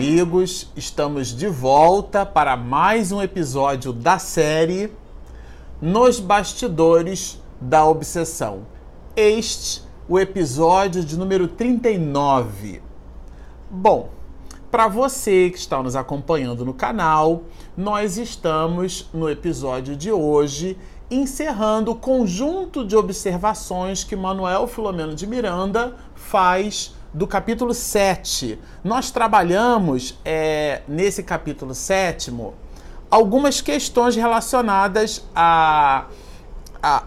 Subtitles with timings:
[0.00, 4.90] amigos, estamos de volta para mais um episódio da série
[5.78, 8.62] Nos Bastidores da Obsessão.
[9.14, 12.80] Este, o episódio de número 39.
[13.70, 14.08] Bom,
[14.70, 17.42] para você que está nos acompanhando no canal,
[17.76, 20.78] nós estamos no episódio de hoje
[21.10, 28.58] encerrando o conjunto de observações que Manuel Filomeno de Miranda faz do capítulo 7.
[28.84, 32.32] Nós trabalhamos é, nesse capítulo 7
[33.10, 36.06] algumas questões relacionadas a,
[36.80, 37.04] a,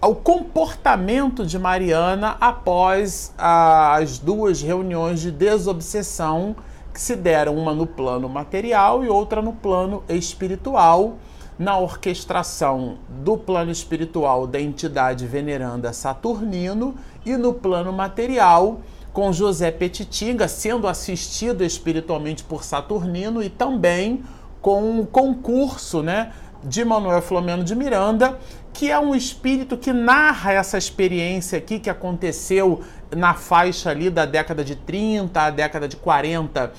[0.00, 6.54] ao comportamento de Mariana após as duas reuniões de desobsessão
[6.94, 11.16] que se deram, uma no plano material e outra no plano espiritual
[11.58, 16.94] na orquestração do plano espiritual da entidade veneranda Saturnino
[17.24, 18.80] e no plano material
[19.12, 24.22] com José Petitinga sendo assistido espiritualmente por Saturnino e também
[24.60, 26.32] com o concurso, né,
[26.64, 28.38] de Manuel Flamengo de Miranda,
[28.72, 32.80] que é um espírito que narra essa experiência aqui que aconteceu
[33.14, 36.72] na faixa ali da década de 30 à década de 40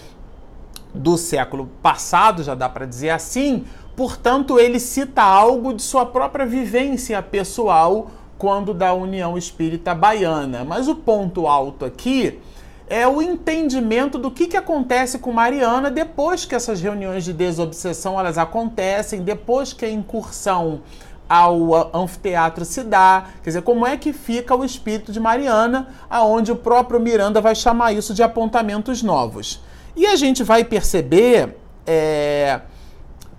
[0.94, 3.66] do século passado, já dá para dizer assim.
[3.96, 10.64] Portanto, ele cita algo de sua própria vivência pessoal quando da União Espírita Baiana.
[10.64, 12.40] Mas o ponto alto aqui
[12.88, 18.20] é o entendimento do que, que acontece com Mariana depois que essas reuniões de desobsessão
[18.20, 20.82] elas acontecem, depois que a incursão
[21.28, 26.52] ao anfiteatro se dá, quer dizer, como é que fica o espírito de Mariana, aonde
[26.52, 29.64] o próprio Miranda vai chamar isso de apontamentos novos.
[29.96, 32.62] E a gente vai perceber é,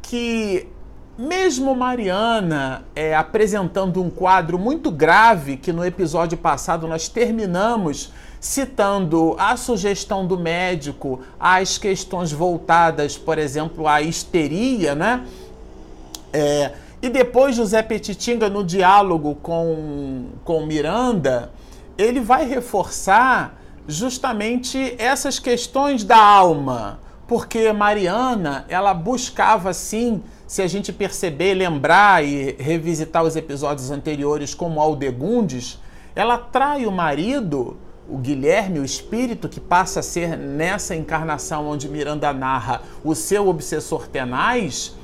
[0.02, 0.68] que
[1.16, 9.34] mesmo Mariana é, apresentando um quadro muito grave, que no episódio passado nós terminamos citando
[9.38, 15.24] a sugestão do médico às questões voltadas, por exemplo, à histeria, né?
[16.32, 21.50] É, e depois José Petitinga, no diálogo com, com Miranda,
[21.96, 26.98] ele vai reforçar justamente essas questões da alma,
[27.28, 34.54] porque Mariana, ela buscava, sim, se a gente perceber, lembrar e revisitar os episódios anteriores
[34.54, 35.78] como Aldegundes,
[36.14, 37.76] ela trai o marido,
[38.08, 43.48] o Guilherme, o espírito que passa a ser nessa encarnação onde Miranda narra o seu
[43.48, 44.94] obsessor tenaz,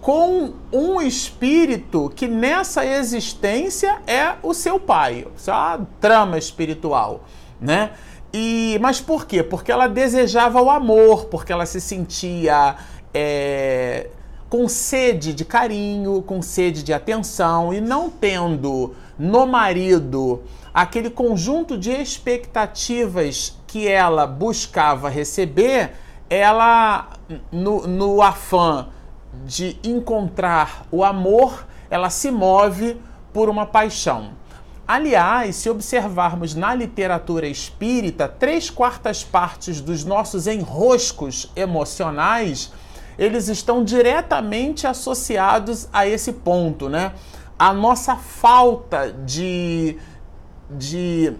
[0.00, 5.26] com um espírito que nessa existência é o seu pai.
[5.34, 7.24] Isso é uma trama espiritual,
[7.60, 7.92] né?
[8.32, 9.42] E, mas por quê?
[9.42, 12.76] Porque ela desejava o amor, porque ela se sentia
[13.14, 14.10] é,
[14.54, 21.76] com sede de carinho, com sede de atenção e não tendo no marido aquele conjunto
[21.76, 25.96] de expectativas que ela buscava receber,
[26.30, 27.08] ela,
[27.50, 28.86] no, no afã
[29.44, 32.96] de encontrar o amor, ela se move
[33.32, 34.34] por uma paixão.
[34.86, 42.70] Aliás, se observarmos na literatura espírita, três quartas partes dos nossos enroscos emocionais
[43.18, 47.12] eles estão diretamente associados a esse ponto, né?
[47.58, 49.96] A nossa falta de,
[50.70, 51.32] de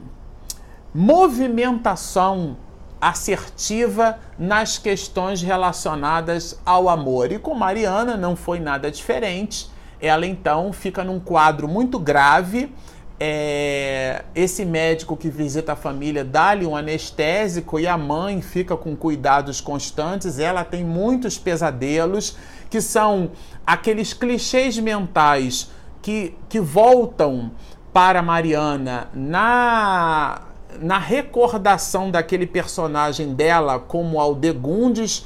[0.95, 2.57] movimentação
[3.01, 7.33] assertiva nas questões relacionadas ao amor.
[7.33, 9.69] E com Mariana não foi nada diferente.
[10.01, 12.73] Ela então fica num quadro muito grave
[13.27, 18.95] é, esse médico que visita a família dá-lhe um anestésico e a mãe fica com
[18.95, 20.39] cuidados constantes.
[20.39, 22.37] Ela tem muitos pesadelos,
[22.69, 23.31] que são
[23.67, 25.71] aqueles clichês mentais
[26.03, 27.53] que, que voltam
[27.95, 30.43] para Mariana na,
[30.79, 35.25] na recordação daquele personagem dela como Aldegundes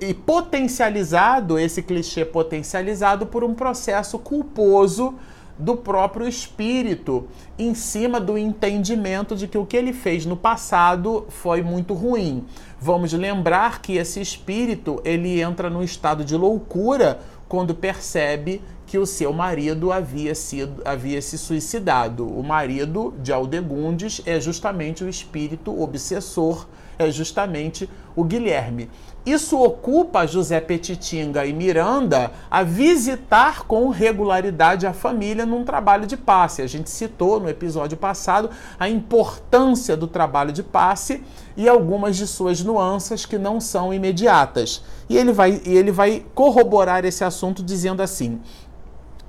[0.00, 5.14] e potencializado, esse clichê potencializado por um processo culposo
[5.58, 11.26] do próprio espírito, em cima do entendimento de que o que ele fez no passado
[11.28, 12.44] foi muito ruim.
[12.80, 19.06] Vamos lembrar que esse espírito, ele entra num estado de loucura quando percebe que o
[19.06, 22.26] seu marido havia sido havia se suicidado.
[22.26, 26.66] O marido de Aldegundes é justamente o espírito obsessor,
[26.98, 28.88] é justamente o Guilherme.
[29.26, 36.16] Isso ocupa José Petitinga e Miranda a visitar com regularidade a família num trabalho de
[36.16, 36.62] passe.
[36.62, 41.24] A gente citou no episódio passado a importância do trabalho de passe
[41.56, 44.84] e algumas de suas nuances que não são imediatas.
[45.08, 48.40] E ele vai, e ele vai corroborar esse assunto dizendo assim: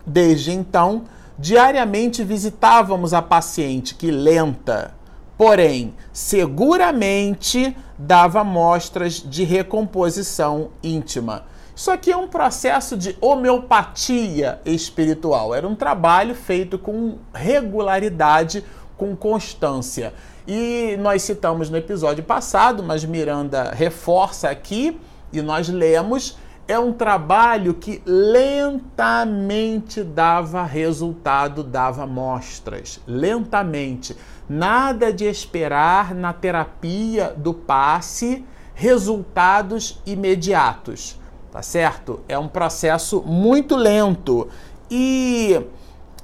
[0.06, 1.06] Desde então,
[1.40, 4.94] diariamente visitávamos a paciente que, lenta,
[5.38, 11.45] porém, seguramente dava mostras de recomposição íntima.
[11.75, 15.54] Isso aqui é um processo de homeopatia espiritual.
[15.54, 18.66] Era um trabalho feito com regularidade,
[18.98, 20.12] com constância.
[20.48, 25.00] E nós citamos no episódio passado, mas Miranda reforça aqui,
[25.31, 26.38] e nós lemos
[26.68, 34.16] é um trabalho que lentamente dava resultado, dava mostras, lentamente.
[34.50, 38.44] Nada de esperar na terapia do passe
[38.75, 41.18] resultados imediatos,
[41.52, 42.19] tá certo?
[42.28, 44.50] É um processo muito lento
[44.92, 45.60] e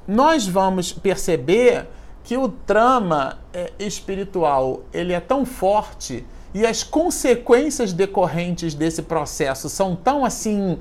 [0.07, 1.87] nós vamos perceber
[2.23, 9.69] que o trama é, espiritual ele é tão forte e as consequências decorrentes desse processo
[9.69, 10.77] são tão assim.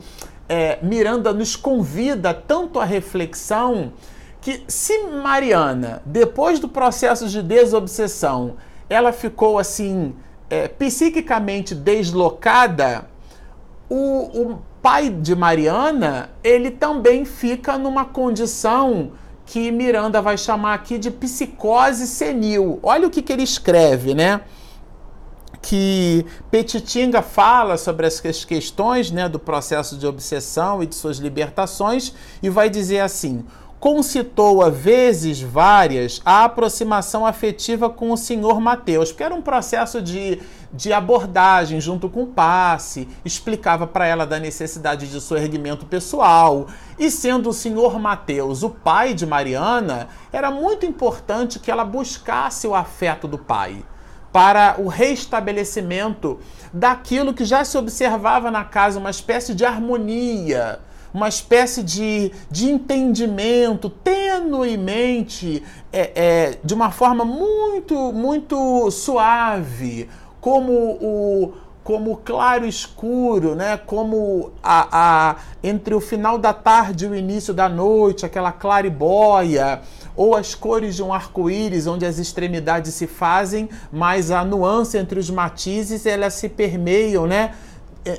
[0.49, 3.93] É, Miranda nos convida tanto à reflexão
[4.41, 8.57] que, se Mariana, depois do processo de desobsessão,
[8.91, 10.15] ela ficou assim,
[10.51, 13.07] é, psiquicamente deslocada,
[13.89, 13.97] o,
[14.43, 19.13] o pai de Mariana, ele também fica numa condição
[19.47, 22.81] que Miranda vai chamar aqui de psicose senil.
[22.83, 24.41] Olha o que, que ele escreve, né?
[25.63, 32.13] Que Petitinga fala sobre as questões né, do processo de obsessão e de suas libertações
[32.43, 33.45] e vai dizer assim:
[33.79, 40.03] concitou a vezes várias a aproximação afetiva com o senhor Mateus, porque era um processo
[40.03, 40.41] de,
[40.73, 46.67] de abordagem junto com o passe, explicava para ela da necessidade de seu erguimento pessoal.
[46.99, 52.67] E sendo o senhor Mateus o pai de Mariana, era muito importante que ela buscasse
[52.67, 53.85] o afeto do pai
[54.33, 56.41] para o restabelecimento
[56.73, 60.81] daquilo que já se observava na casa, uma espécie de harmonia,
[61.13, 65.63] uma espécie de, de entendimento tenuemente,
[65.93, 70.09] é, é, de uma forma muito, muito suave,
[70.41, 71.53] como o,
[71.85, 73.77] como claro escuro, né?
[73.77, 74.89] Como a,
[75.31, 79.83] a, entre o final da tarde e o início da noite, aquela claribóia,
[80.17, 85.19] ou as cores de um arco-íris, onde as extremidades se fazem, mas a nuance entre
[85.19, 87.55] os matizes elas se permeiam, né?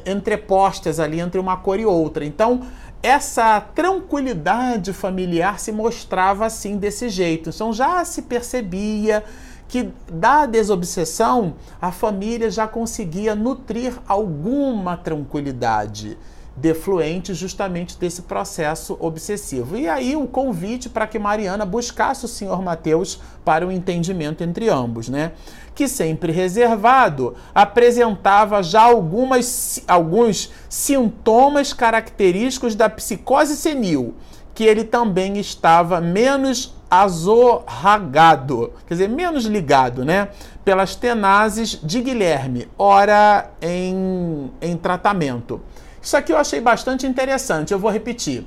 [0.06, 2.24] Entrepostas ali entre uma cor e outra.
[2.24, 2.62] Então,
[3.04, 7.50] essa tranquilidade familiar se mostrava assim desse jeito.
[7.50, 9.26] Então já se percebia
[9.68, 16.18] que da desobsessão a família já conseguia nutrir alguma tranquilidade
[16.56, 19.76] defluente justamente desse processo obsessivo.
[19.76, 24.70] E aí o convite para que Mariana buscasse o senhor Mateus para o entendimento entre
[24.70, 25.32] ambos, né?
[25.74, 34.14] Que sempre reservado, apresentava já algumas, alguns sintomas característicos da psicose senil,
[34.54, 40.28] que ele também estava menos azorragado, quer dizer, menos ligado, né?
[40.64, 45.60] Pelas tenazes de Guilherme, ora em, em tratamento.
[46.04, 48.46] Isso aqui eu achei bastante interessante, eu vou repetir.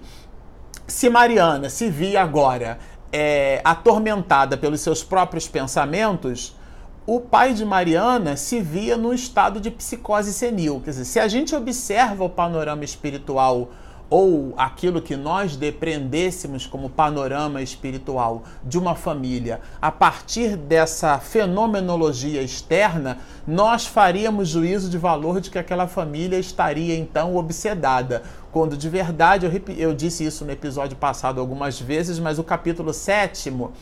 [0.87, 2.79] Se Mariana se via agora
[3.11, 6.55] é, atormentada pelos seus próprios pensamentos,
[7.07, 10.83] o pai de Mariana se via num estado de psicose senil.
[10.85, 13.71] Quer dizer, se a gente observa o panorama espiritual
[14.09, 22.41] ou aquilo que nós depreendêssemos como panorama espiritual de uma família, a partir dessa fenomenologia
[22.41, 28.23] externa, nós faríamos juízo de valor de que aquela família estaria então obsedada.
[28.53, 32.93] Quando de verdade, eu, eu disse isso no episódio passado algumas vezes, mas o capítulo
[32.93, 33.73] sétimo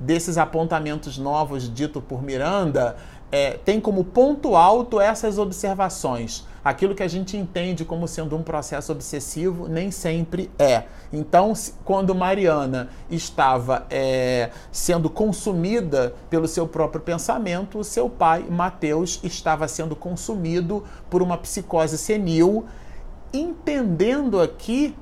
[0.00, 2.96] desses apontamentos novos dito por Miranda
[3.30, 6.46] é, tem como ponto alto essas observações.
[6.64, 10.84] Aquilo que a gente entende como sendo um processo obsessivo nem sempre é.
[11.12, 11.52] Então,
[11.84, 19.68] quando Mariana estava é, sendo consumida pelo seu próprio pensamento, o seu pai, Mateus, estava
[19.68, 22.64] sendo consumido por uma psicose senil,
[23.30, 24.96] entendendo aqui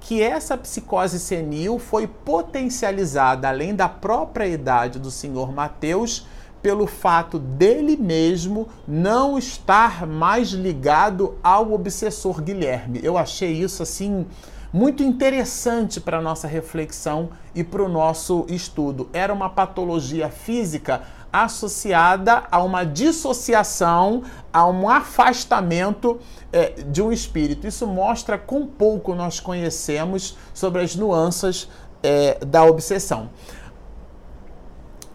[0.00, 6.26] que essa psicose senil foi potencializada, além da própria idade do senhor Mateus,
[6.64, 13.00] pelo fato dele mesmo não estar mais ligado ao obsessor Guilherme.
[13.02, 14.24] Eu achei isso assim
[14.72, 19.10] muito interessante para nossa reflexão e para o nosso estudo.
[19.12, 26.18] Era uma patologia física associada a uma dissociação, a um afastamento
[26.50, 27.66] é, de um espírito.
[27.66, 31.68] Isso mostra quão pouco nós conhecemos sobre as nuances
[32.02, 33.28] é, da obsessão.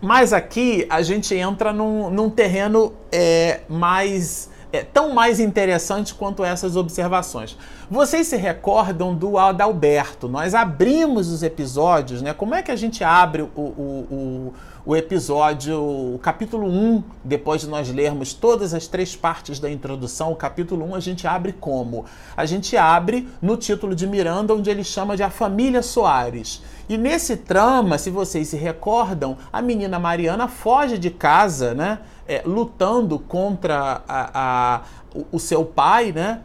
[0.01, 6.43] Mas aqui a gente entra num, num terreno é, mais é tão mais interessante quanto
[6.43, 7.57] essas observações.
[7.89, 10.27] Vocês se recordam do Adalberto?
[10.27, 12.33] Nós abrimos os episódios, né?
[12.33, 14.53] Como é que a gente abre o, o, o,
[14.85, 20.31] o episódio, o capítulo 1, depois de nós lermos todas as três partes da introdução,
[20.31, 22.05] o capítulo 1 a gente abre como?
[22.35, 26.61] A gente abre no título de Miranda, onde ele chama de A Família Soares.
[26.87, 31.99] E nesse trama, se vocês se recordam, a menina Mariana foge de casa, né?
[32.27, 34.81] É, lutando contra a, a,
[35.13, 36.41] o, o seu pai, né?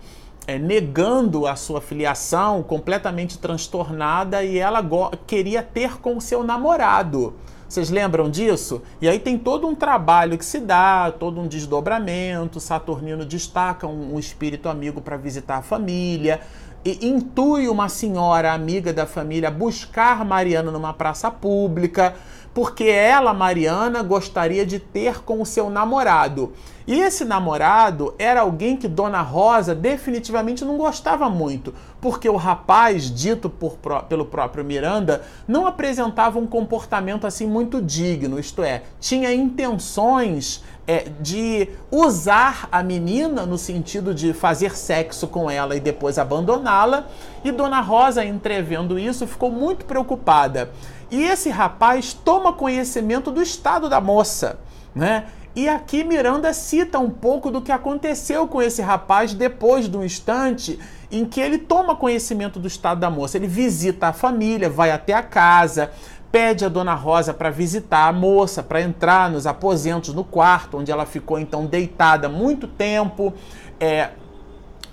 [0.47, 4.81] é, negando a sua filiação, completamente transtornada, e ela
[5.27, 7.35] queria ter com o seu namorado.
[7.75, 8.83] Vocês lembram disso?
[9.03, 12.61] E aí tem todo um trabalho que se dá, todo um desdobramento.
[12.61, 16.41] Saturnino destaca um, um espírito amigo para visitar a família
[16.85, 22.15] e intui uma senhora amiga da família buscar Mariana numa praça pública
[22.55, 26.53] porque ela, Mariana, gostaria de ter com o seu namorado.
[26.87, 33.11] E esse namorado era alguém que Dona Rosa definitivamente não gostava muito, porque o rapaz,
[33.11, 39.33] dito por, pelo próprio Miranda, não apresentava um comportamento assim muito digno, isto é, tinha
[39.33, 46.19] intenções é, de usar a menina no sentido de fazer sexo com ela e depois
[46.19, 47.07] abandoná-la.
[47.43, 50.71] E Dona Rosa, entrevendo isso, ficou muito preocupada.
[51.11, 54.59] E esse rapaz toma conhecimento do estado da moça,
[54.95, 55.27] né?
[55.57, 60.05] E aqui Miranda cita um pouco do que aconteceu com esse rapaz depois de um
[60.05, 60.81] instante
[61.13, 63.37] em que ele toma conhecimento do estado da moça.
[63.37, 65.93] Ele visita a família, vai até a casa,
[66.33, 70.91] pede a dona Rosa para visitar a moça, para entrar nos aposentos, no quarto, onde
[70.91, 73.33] ela ficou então deitada muito tempo.
[73.79, 74.11] É,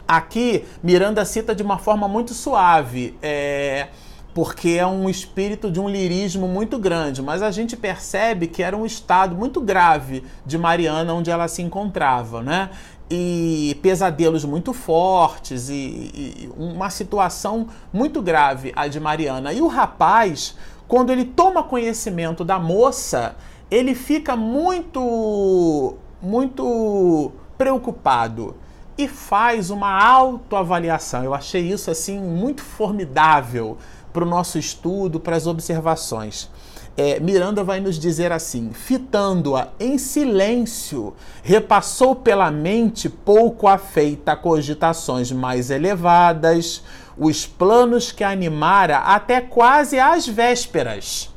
[0.08, 3.18] aqui Miranda cita de uma forma muito suave.
[3.20, 3.88] É,
[4.34, 8.76] porque é um espírito de um lirismo muito grande, mas a gente percebe que era
[8.76, 12.70] um estado muito grave de Mariana onde ela se encontrava, né?
[13.10, 19.52] E pesadelos muito fortes e, e uma situação muito grave a de Mariana.
[19.52, 20.56] E o rapaz,
[20.88, 23.36] quando ele toma conhecimento da moça,
[23.70, 28.56] ele fica muito muito preocupado
[28.98, 31.24] e faz uma autoavaliação.
[31.24, 33.78] Eu achei isso assim muito formidável
[34.12, 36.50] para o nosso estudo, para as observações.
[36.98, 44.36] É, Miranda vai nos dizer assim: fitando-a em silêncio, repassou pela mente pouco afeita a
[44.36, 46.84] cogitações mais elevadas,
[47.18, 51.34] os planos que animara até quase às vésperas,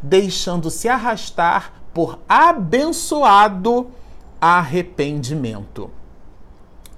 [0.00, 3.90] deixando-se arrastar por abençoado
[4.40, 5.90] arrependimento.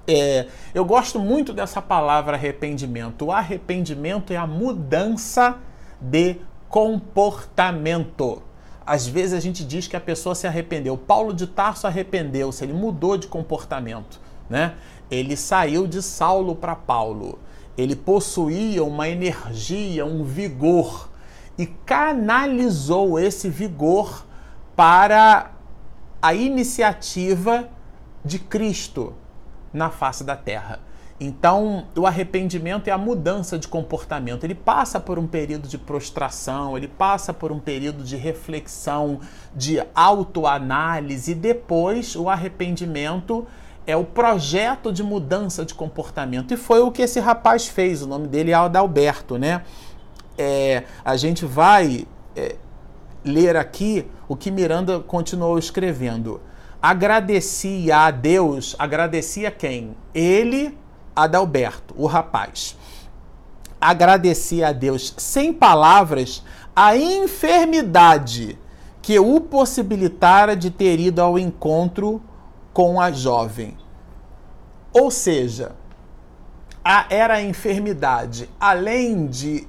[0.07, 3.25] É, eu gosto muito dessa palavra arrependimento.
[3.25, 5.57] O arrependimento é a mudança
[5.99, 6.37] de
[6.69, 8.41] comportamento.
[8.85, 10.95] Às vezes a gente diz que a pessoa se arrependeu.
[10.95, 14.75] Paulo de Tarso arrependeu-se, ele mudou de comportamento, né?
[15.09, 17.39] Ele saiu de Saulo para Paulo.
[17.75, 21.09] Ele possuía uma energia, um vigor
[21.57, 24.25] e canalizou esse vigor
[24.75, 25.51] para
[26.21, 27.67] a iniciativa
[28.23, 29.13] de Cristo
[29.75, 30.79] na face da terra.
[31.19, 34.43] Então, o arrependimento é a mudança de comportamento.
[34.43, 39.21] Ele passa por um período de prostração, ele passa por um período de reflexão,
[39.55, 43.47] de autoanálise, e depois o arrependimento
[43.87, 46.53] é o projeto de mudança de comportamento.
[46.53, 48.01] E foi o que esse rapaz fez.
[48.01, 49.61] O nome dele é Adalberto, né?
[50.37, 52.05] É, a gente vai
[52.35, 52.55] é,
[53.23, 56.41] ler aqui o que Miranda continuou escrevendo
[56.89, 59.97] agradecia a Deus, agradecia quem?
[60.13, 60.77] Ele,
[61.15, 62.77] Adalberto, o rapaz.
[63.81, 66.43] Agradecia a Deus sem palavras
[66.75, 68.59] a enfermidade
[69.01, 72.21] que o possibilitara de ter ido ao encontro
[72.71, 73.75] com a jovem.
[74.93, 75.71] Ou seja,
[76.83, 79.67] a, era a enfermidade, além de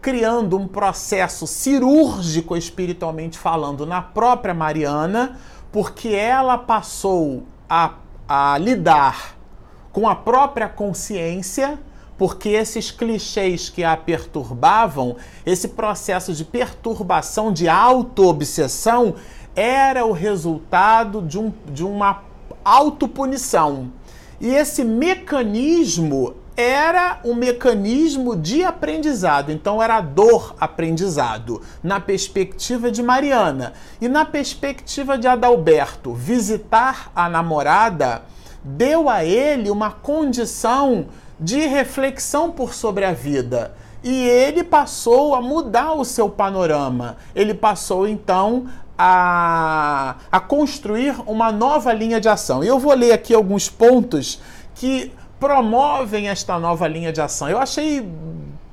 [0.00, 5.38] criando um processo cirúrgico espiritualmente falando na própria Mariana,
[5.76, 9.36] porque ela passou a, a lidar
[9.92, 11.78] com a própria consciência,
[12.16, 19.16] porque esses clichês que a perturbavam, esse processo de perturbação, de auto-obsessão,
[19.54, 22.22] era o resultado de, um, de uma
[22.64, 23.92] autopunição.
[24.40, 33.02] E esse mecanismo era um mecanismo de aprendizado, então era dor aprendizado, na perspectiva de
[33.02, 33.74] Mariana.
[34.00, 38.22] E na perspectiva de Adalberto, visitar a namorada
[38.64, 41.06] deu a ele uma condição
[41.38, 43.74] de reflexão por sobre a vida.
[44.02, 47.16] E ele passou a mudar o seu panorama.
[47.34, 48.66] Ele passou então
[48.98, 52.64] a, a construir uma nova linha de ação.
[52.64, 54.40] E eu vou ler aqui alguns pontos
[54.74, 57.48] que promovem esta nova linha de ação.
[57.48, 58.08] Eu achei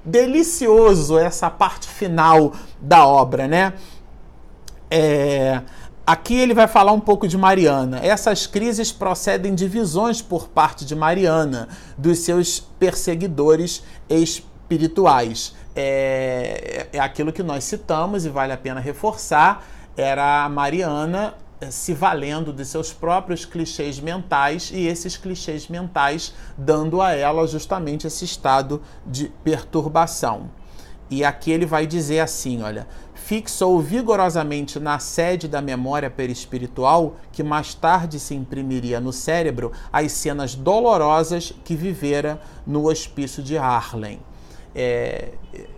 [0.04, 3.74] delicioso essa parte final da obra, né?
[4.92, 5.62] É,
[6.06, 8.00] aqui ele vai falar um pouco de Mariana.
[8.04, 11.68] Essas crises procedem de visões por parte de Mariana,
[11.98, 15.56] dos seus perseguidores espirituais.
[15.76, 19.66] É, é aquilo que nós citamos e vale a pena reforçar.
[19.96, 21.34] Era a Mariana
[21.72, 28.08] se valendo de seus próprios clichês mentais e esses clichês mentais dando a ela justamente
[28.08, 30.50] esse estado de perturbação.
[31.10, 37.44] E aqui ele vai dizer assim, olha, fixou vigorosamente na sede da memória perispiritual, que
[37.44, 44.20] mais tarde se imprimiria no cérebro, as cenas dolorosas que vivera no hospício de Harlem.
[44.74, 45.34] É,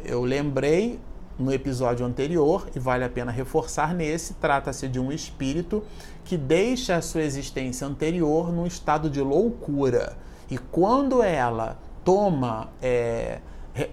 [0.05, 0.99] eu lembrei
[1.37, 5.83] no episódio anterior, e vale a pena reforçar nesse, trata-se de um espírito
[6.23, 10.17] que deixa a sua existência anterior num estado de loucura.
[10.49, 13.39] E quando ela toma é,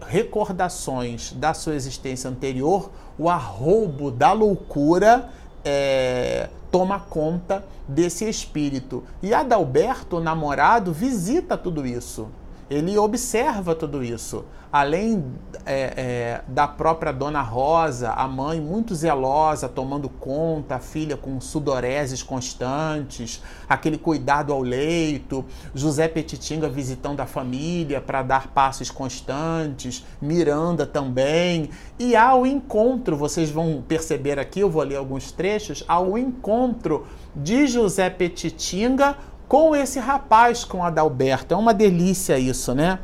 [0.06, 5.30] recordações da sua existência anterior, o arrobo da loucura
[5.64, 9.02] é, toma conta desse espírito.
[9.22, 12.28] E Adalberto, o namorado, visita tudo isso.
[12.72, 14.44] Ele observa tudo isso.
[14.72, 15.22] Além
[15.66, 21.38] é, é, da própria Dona Rosa, a mãe muito zelosa, tomando conta, a filha com
[21.42, 30.06] sudoreses constantes, aquele cuidado ao leito, José Petitinga visitando a família para dar passos constantes,
[30.22, 36.16] Miranda também, e ao encontro, vocês vão perceber aqui, eu vou ler alguns trechos, ao
[36.16, 39.18] encontro de José Petitinga
[39.52, 41.52] com esse rapaz, com Adalberto.
[41.52, 43.00] É uma delícia isso, né?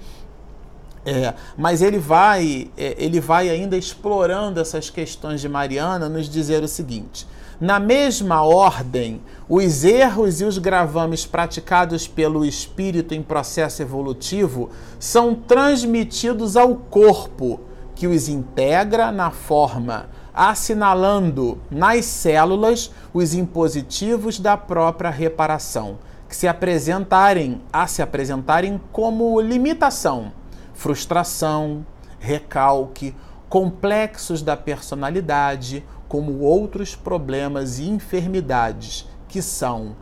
[1.05, 6.62] É, mas ele vai, é, ele vai ainda explorando essas questões de Mariana, nos dizer
[6.62, 7.26] o seguinte:
[7.61, 15.35] na mesma ordem, os erros e os gravames praticados pelo espírito em processo evolutivo são
[15.35, 17.61] transmitidos ao corpo,
[17.95, 26.47] que os integra na forma, assinalando nas células os impositivos da própria reparação, que se
[26.47, 30.32] apresentarem a se apresentarem como limitação
[30.78, 31.84] frustração,
[32.21, 33.12] recalque,
[33.49, 39.97] complexos da personalidade, como outros problemas e enfermidades, que são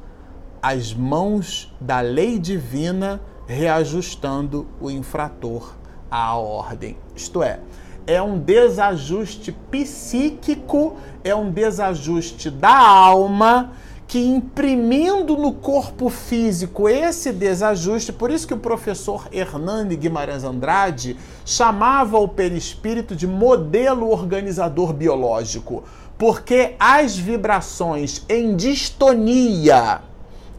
[0.61, 5.75] as mãos da lei divina reajustando o infrator
[6.11, 6.99] à ordem.
[7.15, 7.61] Isto é,
[8.07, 13.73] é um desajuste psíquico, é um desajuste da alma
[14.07, 21.17] que imprimindo no corpo físico esse desajuste, por isso que o professor Hernani Guimarães Andrade
[21.45, 25.83] chamava o perispírito de modelo organizador biológico,
[26.17, 30.01] porque as vibrações em distonia,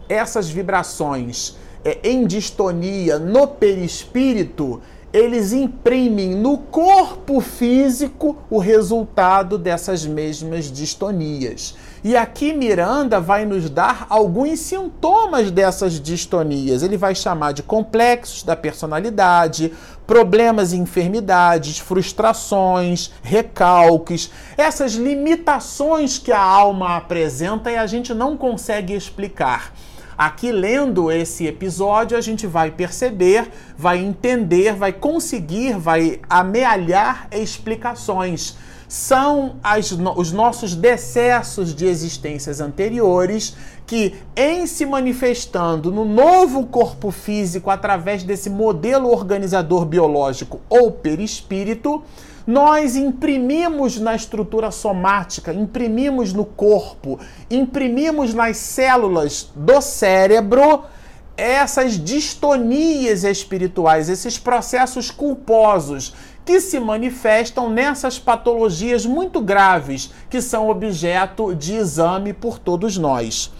[0.08, 4.82] essas vibrações é, em distonia no perispírito,
[5.12, 11.74] eles imprimem no corpo físico o resultado dessas mesmas distonias.
[12.04, 16.82] E aqui Miranda vai nos dar alguns sintomas dessas distonias.
[16.82, 19.72] Ele vai chamar de complexos da personalidade,
[20.06, 28.36] problemas e enfermidades, frustrações, recalques, essas limitações que a alma apresenta e a gente não
[28.36, 29.72] consegue explicar.
[30.18, 38.56] Aqui, lendo esse episódio, a gente vai perceber, vai entender, vai conseguir, vai amealhar explicações.
[38.88, 43.54] São as, os nossos decessos de existências anteriores
[43.86, 52.02] que, em se manifestando no novo corpo físico através desse modelo organizador biológico ou perispírito,
[52.48, 60.84] nós imprimimos na estrutura somática, imprimimos no corpo, imprimimos nas células do cérebro
[61.36, 70.70] essas distonias espirituais, esses processos culposos que se manifestam nessas patologias muito graves que são
[70.70, 73.52] objeto de exame por todos nós.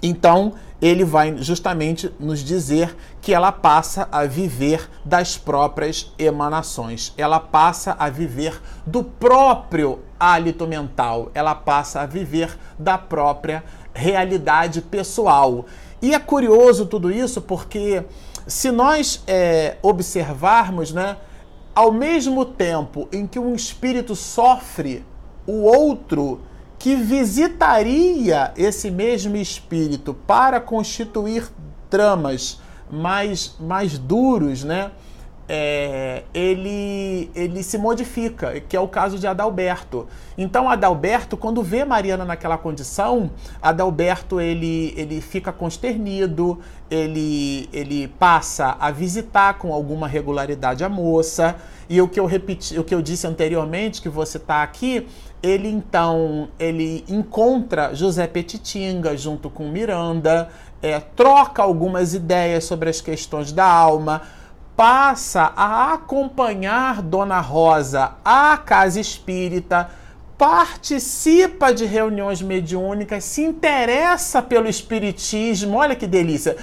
[0.00, 7.40] Então, ele vai justamente nos dizer que ela passa a viver das próprias emanações, ela
[7.40, 15.66] passa a viver do próprio hálito mental, ela passa a viver da própria realidade pessoal.
[16.00, 18.04] E é curioso tudo isso porque,
[18.46, 21.16] se nós é, observarmos, né,
[21.74, 25.04] ao mesmo tempo em que um espírito sofre,
[25.46, 26.40] o outro
[26.78, 31.50] que visitaria esse mesmo espírito para constituir
[31.90, 34.90] tramas mais, mais duros, né?
[35.48, 40.06] é, ele, ele se modifica, que é o caso de Adalberto.
[40.36, 43.30] Então, Adalberto, quando vê Mariana naquela condição,
[43.62, 46.58] Adalberto ele, ele fica consternido,
[46.90, 51.56] ele, ele passa a visitar com alguma regularidade a moça.
[51.88, 55.06] E o que eu repeti, o que eu disse anteriormente, que você está aqui,
[55.42, 60.50] ele então ele encontra José Petitinga junto com Miranda,
[60.82, 64.22] é, troca algumas ideias sobre as questões da alma
[64.78, 69.90] passa a acompanhar Dona Rosa à casa espírita,
[70.38, 76.56] participa de reuniões mediúnicas, se interessa pelo espiritismo, olha que delícia,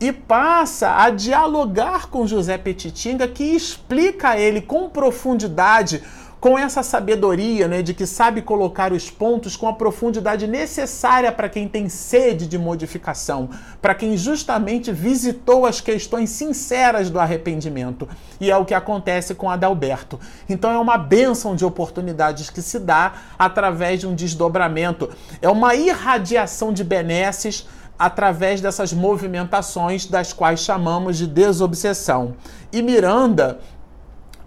[0.00, 6.02] e passa a dialogar com José Petitinga, que explica a ele com profundidade
[6.40, 11.50] com essa sabedoria, né, de que sabe colocar os pontos com a profundidade necessária para
[11.50, 13.50] quem tem sede de modificação,
[13.82, 18.08] para quem justamente visitou as questões sinceras do arrependimento.
[18.40, 20.18] E é o que acontece com Adalberto.
[20.48, 25.10] Então é uma bênção de oportunidades que se dá através de um desdobramento,
[25.42, 32.34] é uma irradiação de benesses através dessas movimentações das quais chamamos de desobsessão.
[32.72, 33.60] E Miranda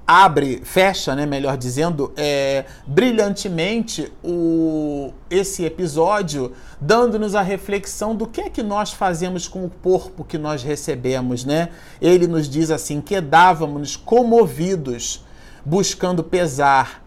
[0.05, 8.41] abre, fecha, né, melhor dizendo, é, brilhantemente o, esse episódio, dando-nos a reflexão do que
[8.41, 11.69] é que nós fazemos com o corpo que nós recebemos, né?
[12.01, 15.23] Ele nos diz assim: quedávamos comovidos,
[15.65, 17.01] buscando pesar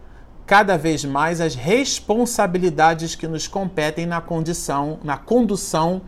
[0.47, 6.01] cada vez mais as responsabilidades que nos competem na condição, na condução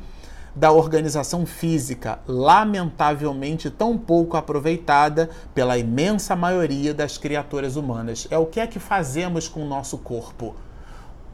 [0.55, 8.27] da organização física, lamentavelmente tão pouco aproveitada pela imensa maioria das criaturas humanas.
[8.29, 10.55] É o que é que fazemos com o nosso corpo?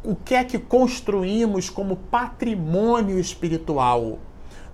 [0.03, 4.19] O que é que construímos como patrimônio espiritual?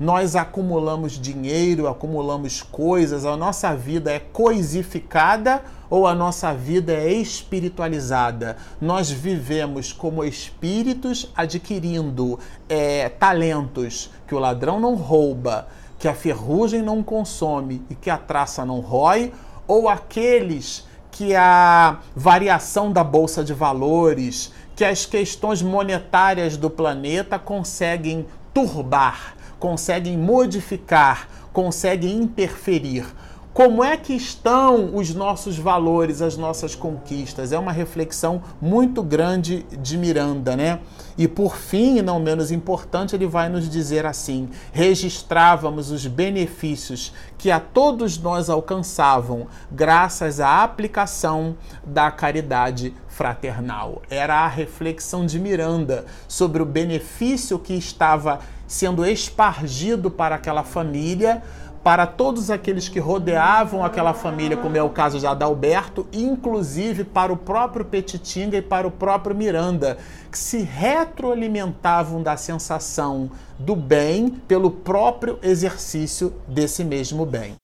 [0.02, 5.62] Nós acumulamos dinheiro, acumulamos coisas, a nossa vida é coisificada
[5.92, 8.58] ou a nossa vida é espiritualizada?
[8.82, 15.68] Nós vivemos como espíritos adquirindo é, talentos que o ladrão não rouba,
[16.00, 19.32] que a ferrugem não consome e que a traça não rói,
[19.68, 27.38] ou aqueles que a variação da bolsa de valores, que as questões monetárias do planeta
[27.38, 33.06] conseguem turbar, conseguem modificar, conseguem interferir.
[33.54, 37.52] Como é que estão os nossos valores, as nossas conquistas?
[37.52, 40.80] É uma reflexão muito grande de Miranda, né?
[41.18, 47.14] E por fim, e não menos importante, ele vai nos dizer assim: registrávamos os benefícios
[47.38, 54.02] que a todos nós alcançavam graças à aplicação da caridade fraternal.
[54.10, 61.44] Era a reflexão de Miranda sobre o benefício que estava sendo espargido para aquela família
[61.84, 67.32] para todos aqueles que rodeavam aquela família, como é o caso de Adalberto, inclusive para
[67.34, 69.98] o próprio Petitinga e para o próprio Miranda,
[70.32, 77.56] que se retroalimentavam da sensação do bem pelo próprio exercício desse mesmo bem.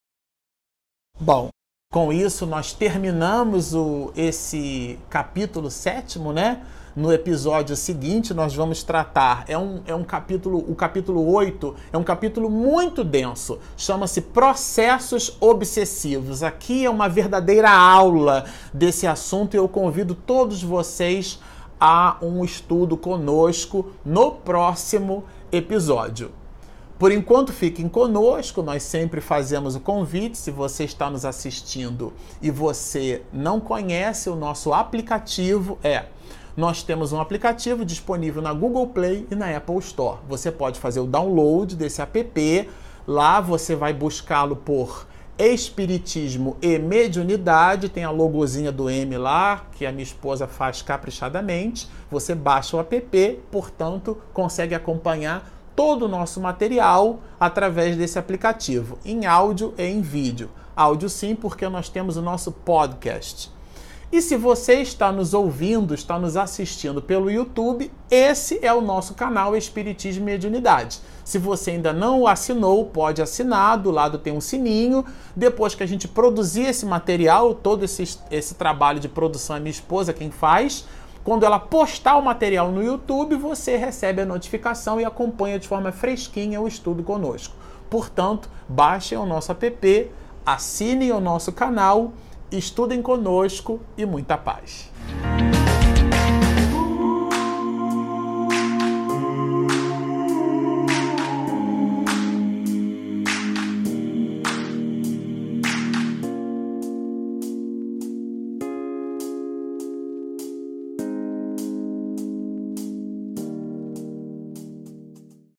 [1.19, 1.49] Bom,
[1.97, 6.61] com isso nós terminamos o, esse capítulo sétimo, né?
[6.95, 9.45] No episódio seguinte, nós vamos tratar.
[9.47, 13.57] É um, é um capítulo, o capítulo 8 é um capítulo muito denso.
[13.75, 16.43] Chama-se Processos Obsessivos.
[16.43, 21.39] Aqui é uma verdadeira aula desse assunto e eu convido todos vocês
[21.81, 26.29] a um estudo conosco no próximo episódio.
[26.97, 30.37] Por enquanto, fiquem conosco, nós sempre fazemos o convite.
[30.37, 36.05] Se você está nos assistindo e você não conhece o nosso aplicativo, é
[36.57, 40.17] nós temos um aplicativo disponível na Google Play e na Apple Store.
[40.27, 42.69] Você pode fazer o download desse app.
[43.05, 45.05] Lá você vai buscá-lo por
[45.37, 47.89] Espiritismo e Mediunidade.
[47.89, 51.87] Tem a logozinha do M lá, que a minha esposa faz caprichadamente.
[52.09, 59.27] Você baixa o app, portanto, consegue acompanhar todo o nosso material através desse aplicativo, em
[59.27, 60.49] áudio e em vídeo.
[60.75, 63.55] Áudio sim, porque nós temos o nosso podcast.
[64.11, 69.13] E se você está nos ouvindo, está nos assistindo pelo YouTube, esse é o nosso
[69.13, 70.99] canal Espiritismo e Mediunidade.
[71.23, 75.05] Se você ainda não o assinou, pode assinar, do lado tem um sininho.
[75.35, 79.69] Depois que a gente produzir esse material, todo esse, esse trabalho de produção é minha
[79.69, 80.85] esposa quem faz.
[81.27, 85.91] Quando ela postar o material no YouTube, você recebe a notificação e acompanha de forma
[85.91, 87.53] fresquinha o estudo conosco.
[87.89, 90.11] Portanto, baixem o nosso app,
[90.45, 92.13] assinem o nosso canal
[92.49, 94.89] estudem conosco e muita paz.